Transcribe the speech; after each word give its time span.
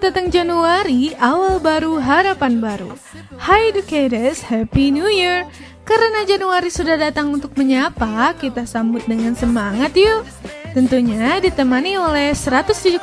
Selamat 0.00 0.16
datang 0.16 0.32
Januari, 0.32 1.12
awal 1.20 1.60
baru, 1.60 2.00
harapan 2.00 2.56
baru. 2.56 2.96
Hi 3.36 3.68
educators, 3.68 4.40
Happy 4.40 4.88
New 4.88 5.12
Year. 5.12 5.44
Karena 5.84 6.24
Januari 6.24 6.72
sudah 6.72 6.96
datang 6.96 7.36
untuk 7.36 7.52
menyapa, 7.52 8.32
kita 8.40 8.64
sambut 8.64 9.04
dengan 9.04 9.36
semangat 9.36 9.92
yuk. 9.92 10.24
Tentunya 10.72 11.36
ditemani 11.44 12.00
oleh 12.00 12.32
107,7 12.32 12.96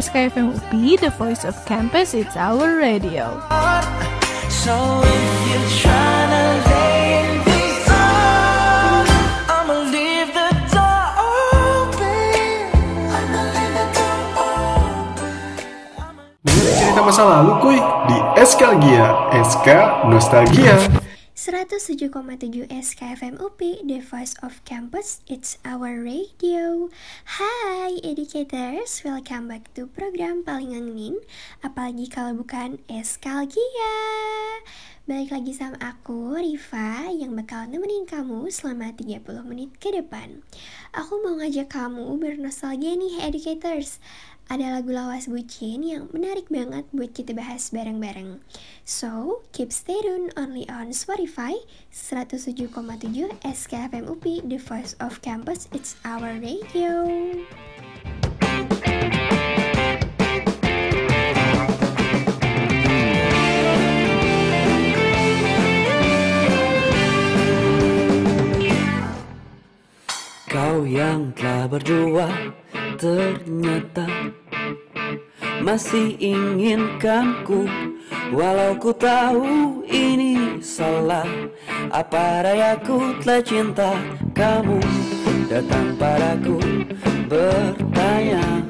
SKFM 0.00 0.56
UPI, 0.56 0.96
The 0.96 1.12
Voice 1.20 1.44
of 1.44 1.52
Campus, 1.68 2.16
It's 2.16 2.32
Our 2.32 2.80
Radio. 2.80 3.44
So 4.48 5.04
if 5.04 5.52
you 5.52 5.60
tryna 5.84 6.17
masa 17.08 17.24
lalu 17.24 17.56
kuy 17.64 17.78
di 18.04 18.20
Eskalgia, 18.36 19.32
SK 19.32 19.68
Nostalgia. 20.12 20.76
107,7 21.32 22.68
SKFM 22.68 23.40
UP, 23.40 23.56
The 23.80 24.04
Voice 24.04 24.36
of 24.44 24.60
Campus, 24.68 25.24
It's 25.24 25.56
Our 25.64 26.04
Radio. 26.04 26.92
Hai 27.40 27.96
educators, 28.04 29.00
welcome 29.08 29.48
back 29.48 29.72
to 29.72 29.88
program 29.88 30.44
paling 30.44 30.76
ngenin, 30.76 31.16
apalagi 31.64 32.12
kalau 32.12 32.44
bukan 32.44 32.76
Eskalgia. 32.92 33.96
Balik 35.08 35.32
lagi 35.32 35.56
sama 35.56 35.80
aku, 35.80 36.36
Riva, 36.36 37.08
yang 37.08 37.32
bakal 37.32 37.64
nemenin 37.64 38.04
kamu 38.04 38.52
selama 38.52 38.92
30 38.92 39.24
menit 39.48 39.72
ke 39.80 39.88
depan. 39.88 40.44
Aku 40.92 41.24
mau 41.24 41.32
ngajak 41.40 41.72
kamu 41.72 42.12
bernostalgia 42.20 42.92
nih 42.92 43.24
educators 43.24 44.04
ada 44.52 44.68
lagu 44.68 44.92
lawas 44.92 45.24
bucin 45.24 45.80
yang 45.80 46.12
menarik 46.12 46.52
banget 46.52 46.84
buat 46.92 47.16
kita 47.16 47.32
bahas 47.32 47.72
bareng-bareng. 47.72 48.44
So, 48.84 49.40
keep 49.56 49.72
stay 49.72 49.96
tuned 50.04 50.36
only 50.36 50.68
on 50.68 50.92
Spotify 50.92 51.56
107,7 51.88 52.68
SKFM 53.40 54.12
UP, 54.12 54.24
The 54.44 54.60
Voice 54.60 54.92
of 55.00 55.24
Campus, 55.24 55.72
It's 55.72 55.96
Our 56.04 56.36
Radio. 56.36 57.08
Kau 70.48 70.88
yang 70.88 71.28
telah 71.36 71.68
berjuang 71.68 72.56
ternyata 72.96 74.08
masih 75.60 76.16
inginkanku 76.16 77.68
Walau 78.32 78.72
ku 78.80 78.96
tahu 78.96 79.84
ini 79.84 80.56
salah 80.64 81.28
Apa 81.92 82.44
dayaku 82.48 83.20
telah 83.20 83.44
cinta 83.44 83.92
kamu? 84.32 84.80
Datang 85.52 85.92
padaku 86.00 86.56
bertanya 87.28 88.64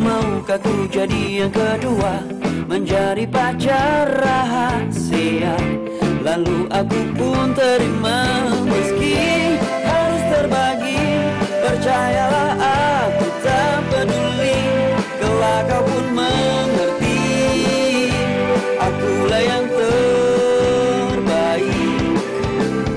Maukah 0.00 0.60
ku 0.64 0.88
jadi 0.88 1.44
yang 1.44 1.52
kedua 1.52 2.24
Menjadi 2.68 3.28
pacar 3.28 4.16
rahasia? 4.16 5.56
Lalu 6.24 6.68
aku 6.72 7.00
pun 7.16 7.52
terima 7.52 8.48
Meski 8.64 9.47
harus 10.38 10.46
terbagi 10.46 11.02
Percayalah 11.58 12.54
aku 12.62 13.26
tak 13.42 13.82
peduli. 13.90 14.62
Kelak 15.18 15.66
kau 15.68 15.82
pun 15.84 16.06
mengerti. 16.14 17.18
Akulah 18.78 19.42
yang 19.42 19.66
terbaik. 19.68 20.16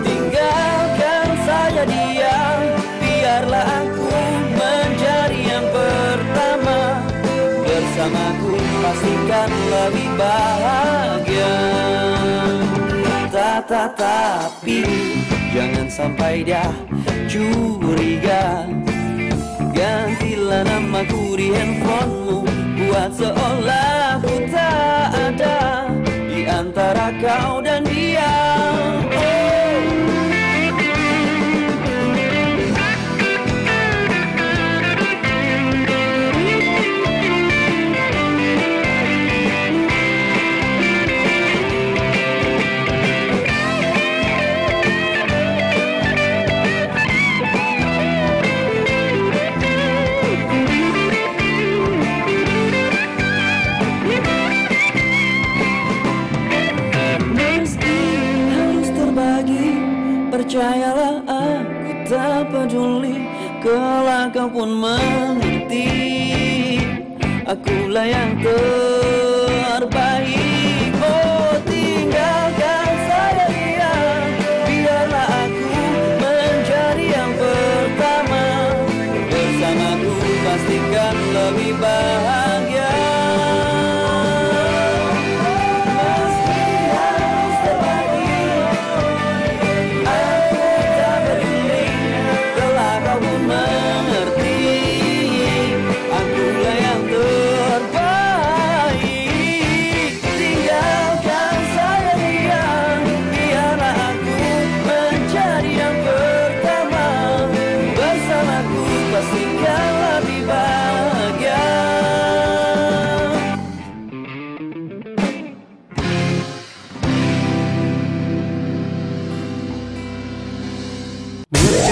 Tinggalkan 0.05 1.29
saja 1.43 1.83
dia. 1.83 2.37
Biarlah 3.01 3.65
aku 3.81 4.07
menjadi 4.55 5.39
yang 5.41 5.65
pertama. 5.73 7.01
Bersamaku 7.65 8.55
pastikan 8.85 9.49
lebih 9.51 10.09
bahagia. 10.15 11.57
Tetapi 13.31 14.79
jangan 15.51 15.87
sampai 15.91 16.47
dia 16.47 16.90
curiga. 17.31 18.67
Gantilah 19.71 20.67
namaku 20.67 21.39
di 21.39 21.47
handphonemu 21.55 22.43
Buat 22.75 23.11
seolah 23.15 24.19
ku 24.19 24.35
tak 24.51 25.09
ada 25.15 25.87
Di 26.27 26.43
antara 26.43 27.15
kau 27.23 27.63
dan 27.63 27.87
dia 27.87 28.29
Percayalah 60.51 61.23
aku 61.31 61.91
tak 62.11 62.51
peduli. 62.51 63.23
Kelak 63.63 64.35
kau 64.35 64.51
pun 64.51 64.83
mengerti. 64.83 65.87
Akulah 67.47 68.03
yang 68.03 68.35
terbaik 68.43 69.30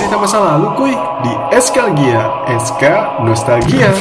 cerita 0.10 0.26
masa 0.26 0.42
lalu 0.42 0.74
kuy 0.74 0.94
di 1.22 1.34
Eskalgia, 1.54 2.50
SK 2.58 2.84
Nostalgia. 3.22 3.94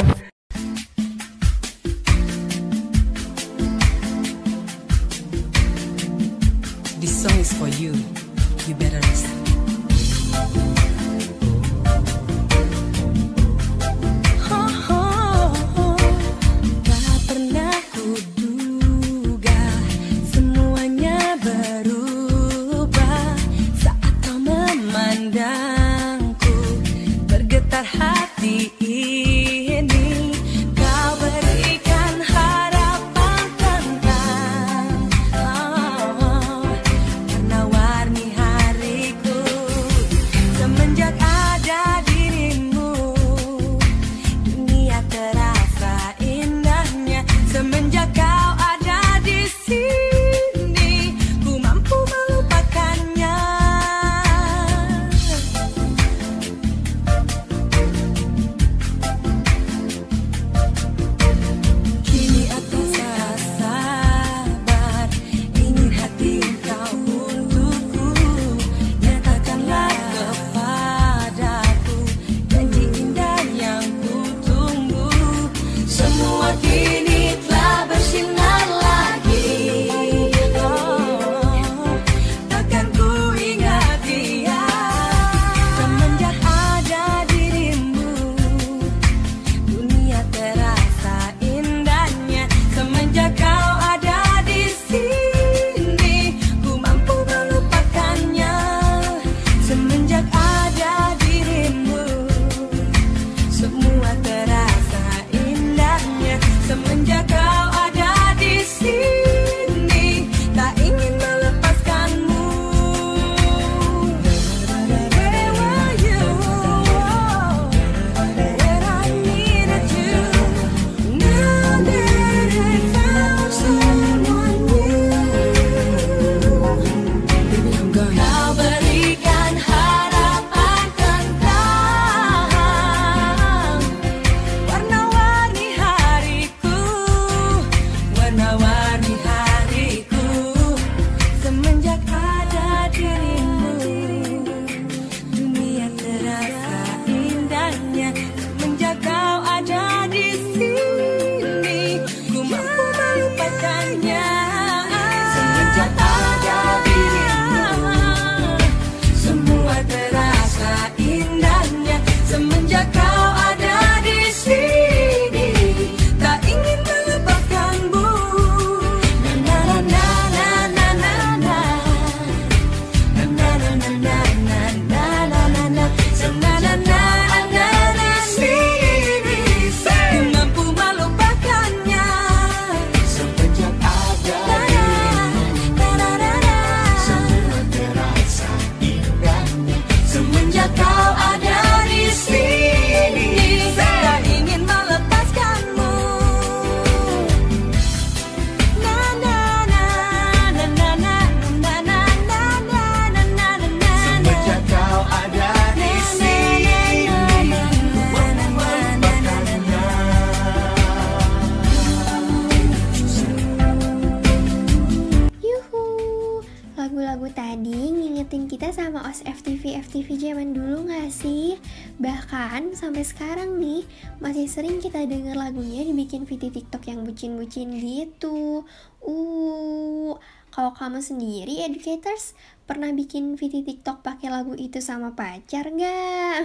di 226.48 226.64
TikTok 226.64 226.88
yang 226.88 227.04
bucin-bucin 227.04 227.76
gitu. 227.76 228.64
Uh, 229.04 230.16
kalau 230.48 230.72
kamu 230.74 230.98
sendiri 231.04 231.60
educators 231.60 232.32
pernah 232.64 232.90
bikin 232.90 233.36
VT 233.38 233.62
TikTok 233.62 234.00
pakai 234.02 234.32
lagu 234.32 234.56
itu 234.56 234.80
sama 234.80 235.12
pacar 235.12 235.70
nggak? 235.70 236.40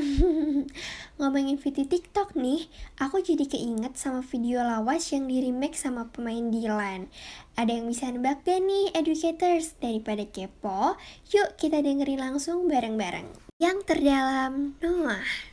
Ngomongin 1.18 1.56
VT 1.56 1.88
TikTok 1.88 2.36
nih, 2.36 2.68
aku 3.00 3.24
jadi 3.24 3.48
keinget 3.48 3.96
sama 3.96 4.22
video 4.22 4.62
lawas 4.62 5.08
yang 5.16 5.26
di 5.26 5.42
remake 5.42 5.80
sama 5.80 6.12
pemain 6.12 6.52
Dylan. 6.52 7.10
Ada 7.56 7.80
yang 7.80 7.88
bisa 7.90 8.12
nebak 8.12 8.44
gak 8.44 8.62
nih 8.62 8.92
educators? 8.94 9.80
Daripada 9.80 10.28
kepo, 10.28 11.00
yuk 11.32 11.56
kita 11.56 11.80
dengerin 11.80 12.22
langsung 12.22 12.68
bareng-bareng. 12.68 13.28
Yang 13.58 13.78
terdalam 13.88 14.76
Noah. 14.84 15.53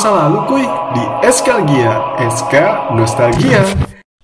Masa 0.00 0.16
lalu 0.16 0.40
kuy 0.48 0.64
di 0.96 1.04
Eskalgia, 1.28 2.16
SK 2.32 2.54
Nostalgia. 2.96 3.60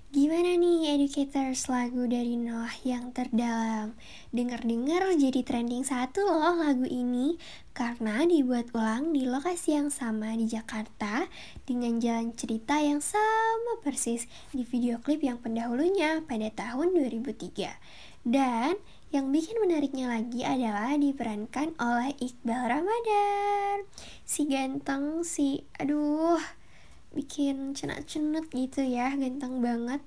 Gimana 0.08 0.56
nih 0.56 0.96
educators 0.96 1.68
lagu 1.68 2.08
dari 2.08 2.32
Noah 2.40 2.72
yang 2.80 3.12
terdalam? 3.12 3.92
Dengar-dengar 4.32 5.12
jadi 5.20 5.44
trending 5.44 5.84
satu 5.84 6.24
loh 6.24 6.56
lagu 6.64 6.88
ini 6.88 7.36
karena 7.76 8.24
dibuat 8.24 8.72
ulang 8.72 9.12
di 9.12 9.28
lokasi 9.28 9.76
yang 9.76 9.92
sama 9.92 10.32
di 10.32 10.48
Jakarta 10.48 11.28
dengan 11.68 12.00
jalan 12.00 12.32
cerita 12.32 12.80
yang 12.80 13.04
sama 13.04 13.76
persis 13.84 14.24
di 14.56 14.64
video 14.64 14.96
klip 15.04 15.20
yang 15.20 15.36
pendahulunya 15.44 16.24
pada 16.24 16.48
tahun 16.56 16.96
2003. 16.96 18.24
Dan 18.24 18.80
yang 19.14 19.30
bikin 19.30 19.62
menariknya 19.62 20.10
lagi 20.10 20.42
adalah 20.42 20.98
diperankan 20.98 21.78
oleh 21.78 22.12
Iqbal 22.18 22.66
Ramadan. 22.66 23.86
Si 24.26 24.50
ganteng, 24.50 25.22
si 25.22 25.62
aduh 25.78 26.42
bikin 27.14 27.72
cenat-cenut 27.72 28.50
gitu 28.50 28.82
ya, 28.82 29.14
ganteng 29.14 29.62
banget. 29.62 30.02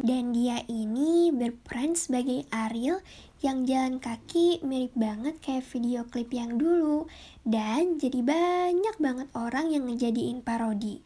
Dan 0.00 0.32
dia 0.32 0.64
ini 0.64 1.28
berperan 1.28 1.92
sebagai 1.92 2.48
Ariel 2.48 3.04
yang 3.44 3.68
jalan 3.68 4.00
kaki 4.00 4.64
mirip 4.64 4.96
banget 4.96 5.36
kayak 5.44 5.68
video 5.70 6.08
klip 6.08 6.32
yang 6.32 6.56
dulu. 6.56 7.06
Dan 7.44 8.00
jadi 8.00 8.24
banyak 8.24 8.96
banget 8.96 9.28
orang 9.36 9.70
yang 9.70 9.86
ngejadiin 9.88 10.40
parodi. 10.40 11.04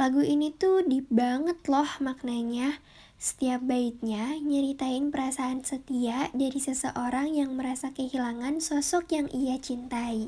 Lagu 0.00 0.24
ini 0.24 0.48
tuh 0.48 0.80
deep 0.88 1.06
banget 1.12 1.60
loh 1.68 1.88
maknanya. 2.00 2.80
Setiap 3.22 3.62
baitnya 3.62 4.34
nyeritain 4.42 5.14
perasaan 5.14 5.62
setia 5.62 6.26
dari 6.34 6.58
seseorang 6.58 7.30
yang 7.30 7.54
merasa 7.54 7.94
kehilangan 7.94 8.58
sosok 8.58 9.14
yang 9.14 9.30
ia 9.30 9.62
cintai. 9.62 10.26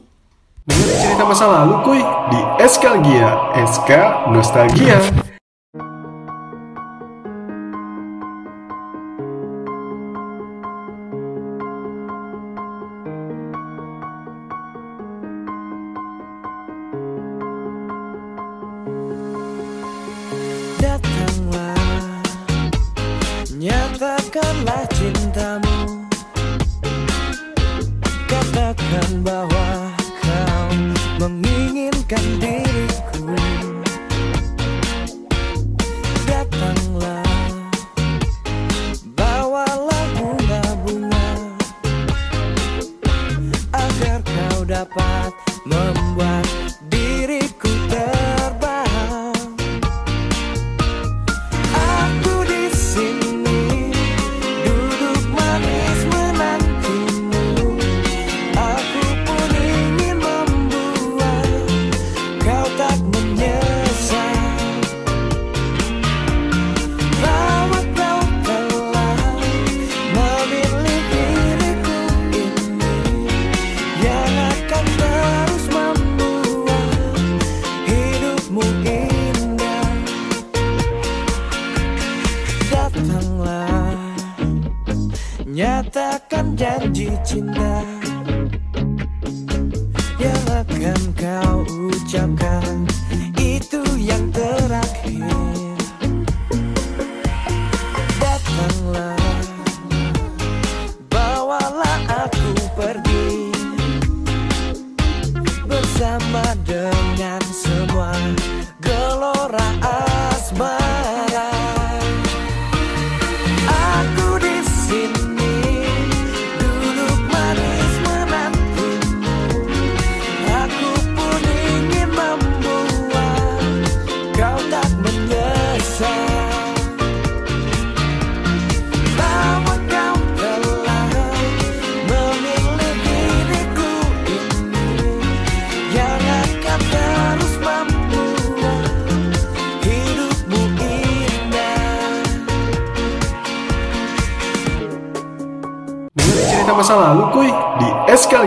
Dengerin 0.71 0.99
cerita 1.03 1.27
masa 1.27 1.51
lalu 1.51 1.75
kuy 1.83 1.99
di 2.31 2.39
Eskalgia, 2.63 3.51
SK 3.67 3.91
Nostalgia. 4.31 5.03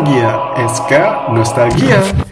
Eskalgia, 0.07 0.55
SK 0.71 0.91
Nostalgia. 1.35 1.99
Apa 1.99 2.26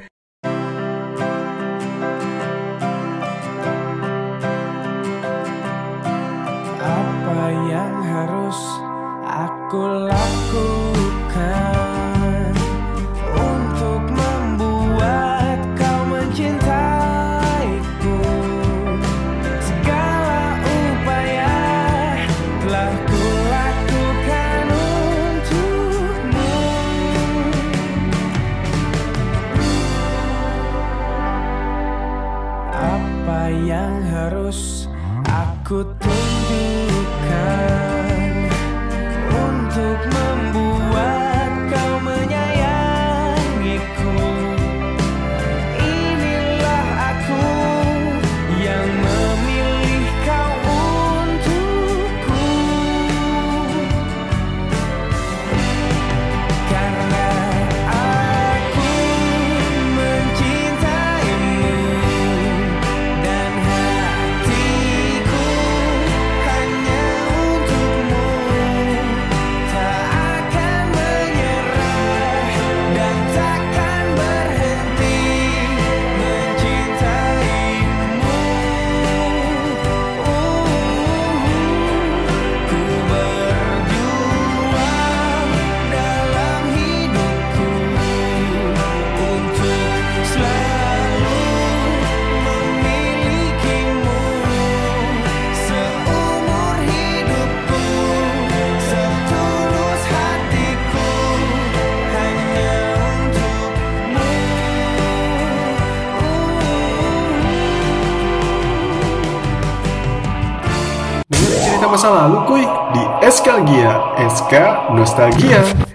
masa 111.96 112.12
lalu 112.12 112.44
kuy 112.44 112.64
di 112.92 113.04
skgia 113.32 114.20
SK 114.28 114.52
Nostalgia. 115.00 115.95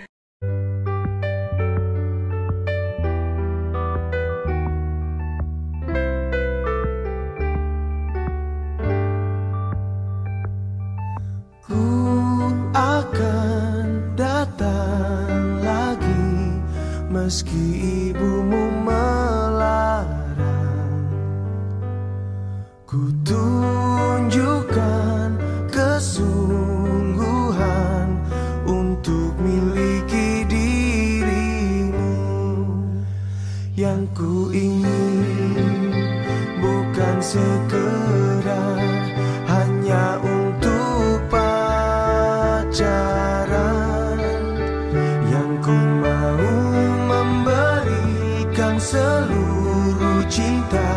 seluruh 48.81 50.25
cinta 50.33 50.89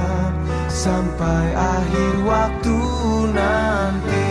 sampai 0.71 1.51
akhir 1.51 2.13
waktu 2.23 2.79
nanti. 3.35 4.22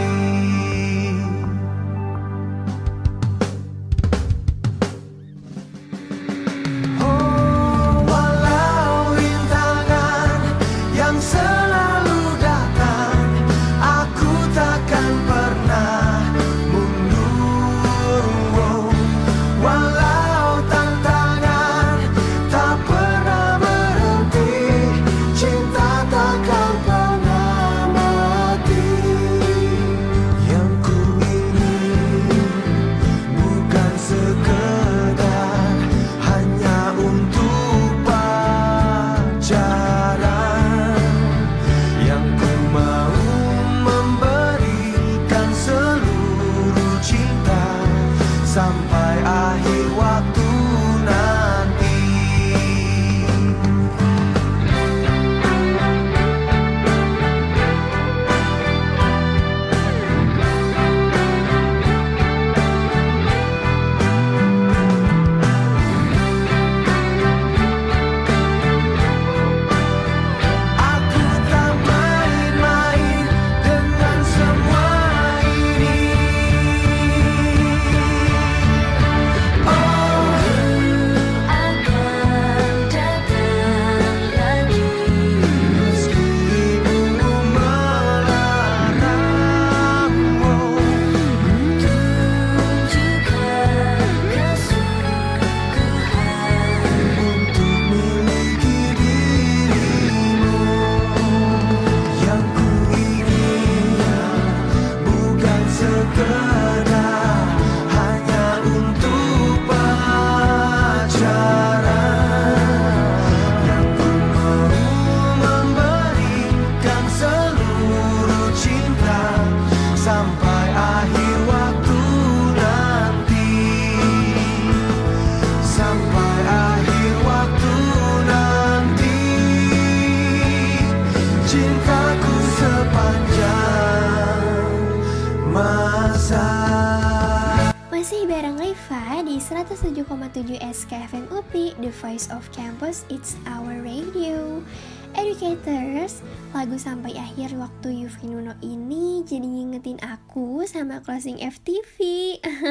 101,7 140.32 140.64
SKFM 140.64 141.28
UPI, 141.28 141.76
The 141.76 141.92
Voice 142.00 142.32
of 142.32 142.48
Campus, 142.56 143.04
It's 143.12 143.36
Our 143.44 143.84
Radio. 143.84 144.64
Educators, 145.12 146.24
lagu 146.56 146.80
sampai 146.80 147.20
akhir 147.20 147.52
waktu 147.60 148.00
Yufi 148.00 148.32
Nuno 148.32 148.56
ini 148.64 149.20
jadi 149.28 149.44
ngingetin 149.44 150.00
aku 150.00 150.64
sama 150.64 151.04
closing 151.04 151.36
FTV 151.36 152.00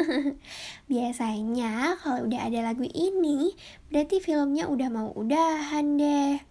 Biasanya 0.92 2.02
kalau 2.02 2.26
udah 2.26 2.50
ada 2.50 2.66
lagu 2.66 2.82
ini, 2.90 3.54
berarti 3.94 4.18
filmnya 4.18 4.66
udah 4.66 4.90
mau 4.90 5.14
udahan 5.14 6.02
deh. 6.02 6.42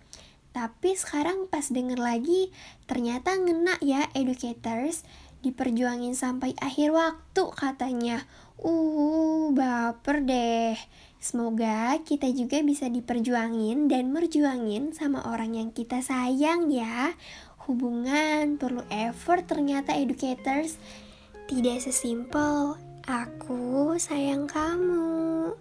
Tapi 0.54 0.94
sekarang 0.94 1.50
pas 1.50 1.66
denger 1.74 1.98
lagi, 1.98 2.54
ternyata 2.86 3.34
ngena 3.34 3.82
ya 3.82 4.06
educators, 4.14 5.02
diperjuangin 5.42 6.14
sampai 6.14 6.54
akhir 6.62 6.94
waktu 6.94 7.42
katanya. 7.58 8.22
Uh, 8.60 9.56
baper 9.56 10.20
deh. 10.20 10.76
Semoga 11.20 11.96
kita 12.04 12.28
juga 12.28 12.60
bisa 12.60 12.92
diperjuangin 12.92 13.88
dan 13.88 14.12
merjuangin 14.12 14.92
sama 14.92 15.24
orang 15.28 15.56
yang 15.56 15.68
kita 15.72 16.04
sayang 16.04 16.68
ya. 16.68 17.16
Hubungan 17.64 18.60
perlu 18.60 18.84
effort 18.92 19.48
ternyata 19.48 19.96
educators. 19.96 20.76
Tidak 21.48 21.80
sesimpel 21.80 22.76
aku 23.08 23.96
sayang 23.96 24.44
kamu. 24.44 25.56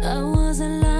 I 0.00 0.20
was 0.24 0.64
alive. 0.64 0.97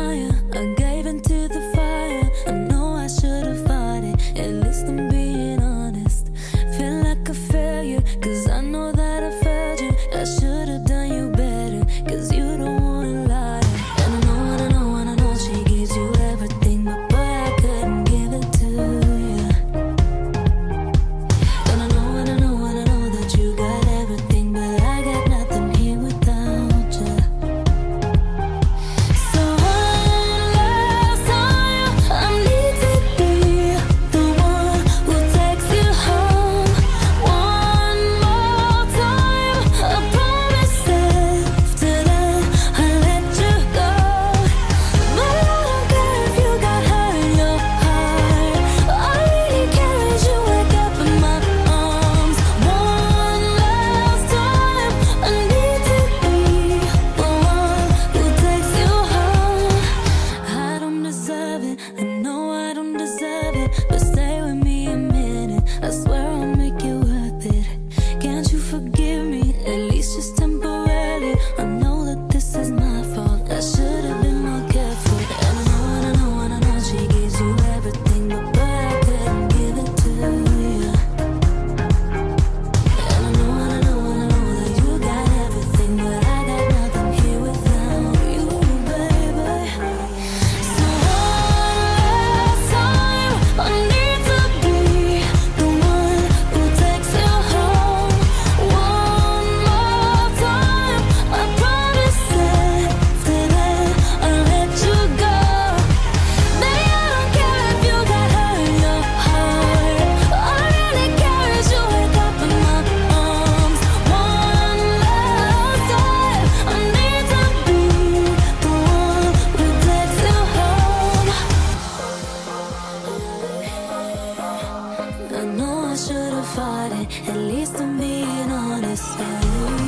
Should 126.06 126.32
have 126.32 126.46
fought 126.54 126.92
it. 126.92 127.28
At 127.28 127.36
least 127.36 127.80
I'm 127.80 127.98
being 127.98 128.50
honest. 128.52 129.18
Yeah. 129.18 129.87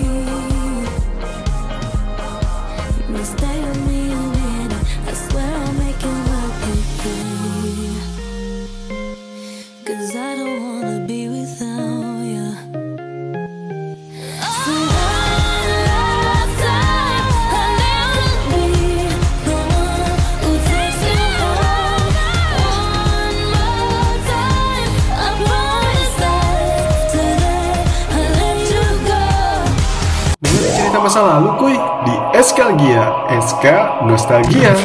Masa 31.11 31.27
lalu 31.27 31.51
kuy 31.59 31.77
di 32.07 32.15
Eskalgia, 32.39 33.27
SK 33.43 33.67
Nostalgia. 34.07 34.79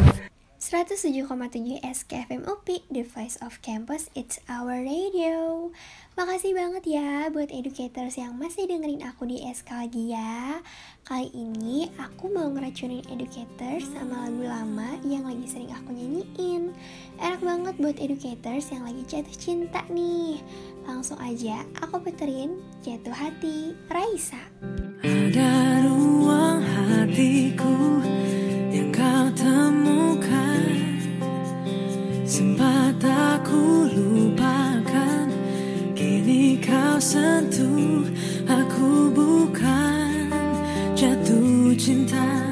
107,7 0.58 1.78
SKFM 1.86 2.50
UPI, 2.50 2.82
The 2.90 3.06
Voice 3.06 3.38
of 3.46 3.62
Campus, 3.62 4.10
It's 4.18 4.42
Our 4.50 4.82
Radio. 4.82 5.70
Makasih 6.18 6.58
banget 6.58 6.98
ya 6.98 7.30
buat 7.30 7.54
educators 7.54 8.18
yang 8.18 8.42
masih 8.42 8.66
dengerin 8.66 9.06
aku 9.06 9.30
di 9.30 9.46
Eskalgia. 9.46 10.66
Kali 11.06 11.30
ini 11.30 11.94
aku 12.02 12.34
mau 12.34 12.50
ngeracunin 12.50 13.06
educators 13.14 13.86
sama 13.94 14.26
lagu 14.26 14.50
lama 14.50 14.98
yang 15.06 15.30
lagi 15.30 15.46
sering 15.46 15.70
aku 15.78 15.94
nyanyiin. 15.94 16.74
Enak 17.22 17.46
banget 17.46 17.78
buat 17.78 18.02
educators 18.02 18.74
yang 18.74 18.82
lagi 18.82 19.06
jatuh 19.06 19.38
cinta 19.38 19.86
nih. 19.94 20.42
Langsung 20.90 21.22
aja 21.22 21.62
aku 21.86 22.02
puterin 22.02 22.58
Jatuh 22.82 23.14
Hati 23.14 23.78
Raisa. 23.94 24.42
Ada 25.06 25.65
hatiku 27.16 28.04
yang 28.76 28.92
kau 28.92 29.32
temukan 29.40 30.68
Sempat 32.28 33.00
aku 33.00 33.88
lupakan 33.88 35.32
Kini 35.96 36.60
kau 36.60 37.00
sentuh 37.00 38.04
Aku 38.44 39.16
bukan 39.16 40.28
jatuh 40.92 41.72
cinta 41.80 42.52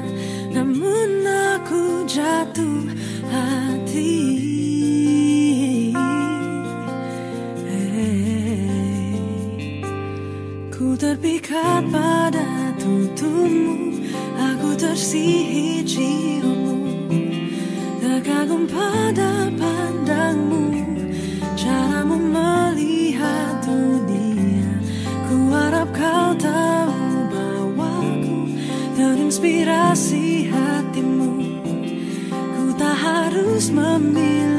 Namun 0.55 1.27
aku 1.27 2.07
jatuh 2.07 2.87
hati 3.27 4.15
Hey. 7.67 9.11
Ku 10.71 10.95
terpikat 10.95 11.83
pada 11.91 12.71
tuturmu 12.79 13.82
Tersihir 14.73 15.85
ciummu 15.85 16.81
Terkagum 18.01 18.65
pada 18.65 19.53
pandangmu. 19.53 20.73
Caramu 21.53 22.17
melihat 22.17 23.61
dunia 23.61 24.81
Ku 25.29 25.53
harap 25.53 25.93
kau 25.93 26.33
tahu 26.41 26.99
bahwa 27.29 27.93
ku 28.25 28.49
Terinspirasi 28.97 30.49
hatimu. 30.49 31.61
Ku 32.33 32.63
tak 32.73 32.97
harus 32.97 33.69
memilikimu 33.69 34.52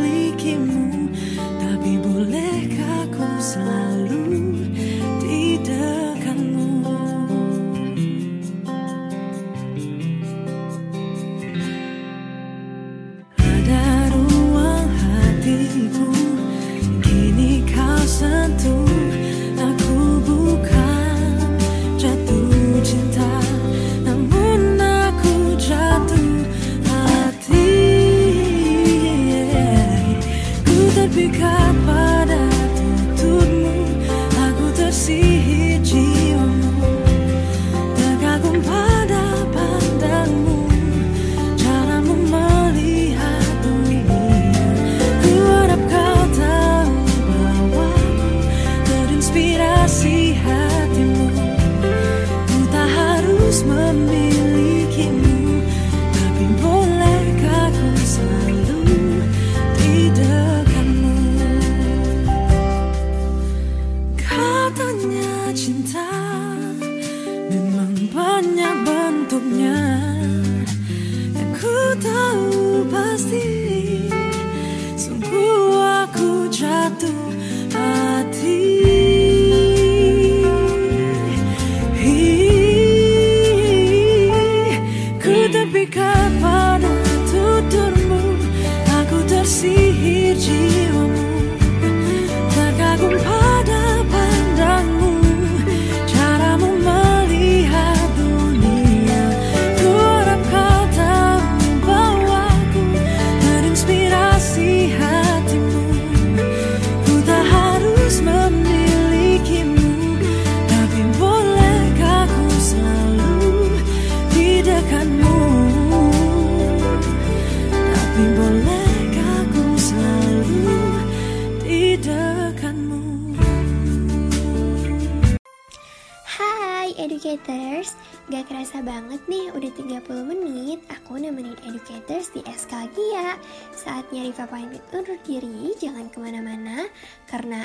aku 76.94 77.33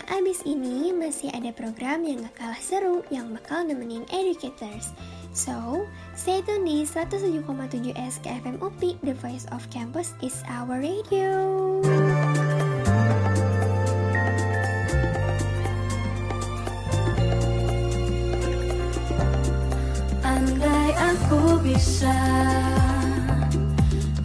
Abis 0.07 0.47
ini 0.47 0.95
masih 0.95 1.27
ada 1.35 1.51
program 1.51 2.07
yang 2.07 2.23
gak 2.23 2.39
kalah 2.39 2.61
seru 2.63 3.03
yang 3.11 3.35
bakal 3.35 3.67
nemenin 3.67 4.07
educators 4.13 4.95
So, 5.29 5.85
stay 6.17 6.41
tune 6.41 6.65
di 6.65 6.81
107,7 6.89 7.93
SKFM 7.93 8.57
UPI, 8.65 8.97
The 9.05 9.13
Voice 9.13 9.45
of 9.53 9.61
Campus 9.69 10.17
is 10.25 10.41
our 10.49 10.81
radio 10.81 11.29
Andai 20.25 20.91
aku 20.97 21.61
bisa 21.61 22.17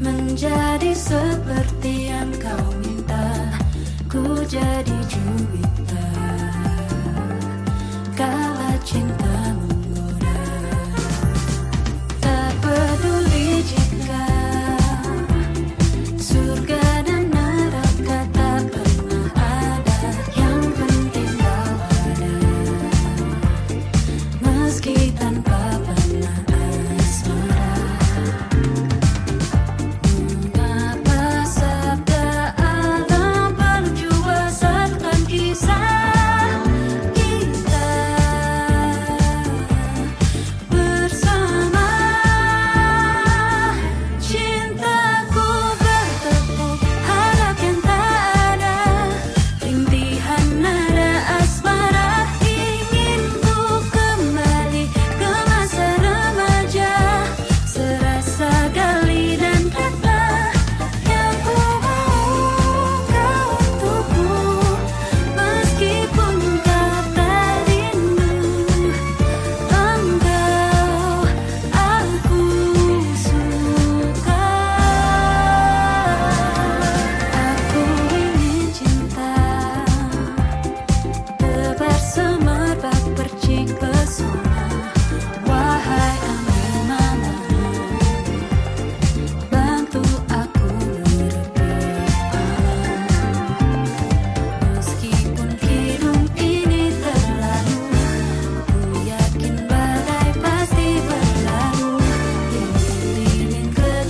menjadi 0.01 0.93
seperti 0.97 2.09
yang 2.13 2.33
kau 2.41 2.65
minta, 2.81 3.61
ku 4.09 4.41
jadi 4.49 4.99
juwita. 5.09 5.64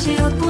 you 0.06 0.43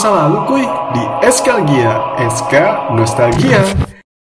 masa 0.00 0.16
lalu 0.16 0.48
kuy 0.48 0.64
di 0.96 1.04
Eskalgia, 1.28 2.16
SK 2.24 2.56
Nostalgia. 2.96 3.89